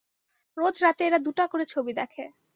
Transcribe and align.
রোজ 0.57 0.75
রাতে 0.83 1.01
এরা 1.05 1.19
দুটা 1.27 1.43
করে 1.47 1.65
ছবি 1.73 1.91
দেখে। 1.99 2.23